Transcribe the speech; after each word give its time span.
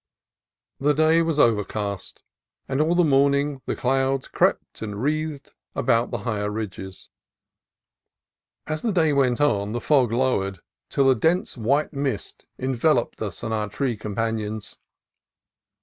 The 0.79 0.95
day 0.95 1.21
was 1.21 1.37
overcast, 1.37 2.23
and 2.67 2.81
all 2.81 2.95
the 2.95 3.03
morning 3.03 3.61
the 3.67 3.75
clouds 3.75 4.27
crept 4.27 4.81
and 4.81 4.99
wreathed 4.99 5.51
about 5.75 6.09
the 6.09 6.17
higher 6.25 6.49
ridges. 6.49 7.09
30 8.65 8.81
4 8.93 8.93
CALIFORNIA 8.95 8.95
COAST 8.95 8.95
TRAILS 8.95 8.95
As 8.95 8.95
the 8.95 9.01
day 9.03 9.13
went 9.13 9.41
on, 9.61 9.71
the 9.73 9.79
fog 9.79 10.11
lowered, 10.11 10.59
till 10.89 11.07
a 11.11 11.15
dense 11.15 11.55
white 11.55 11.93
mist 11.93 12.47
enveloped 12.57 13.21
us 13.21 13.43
and 13.43 13.53
our 13.53 13.69
tree 13.69 13.95
companions. 13.95 14.79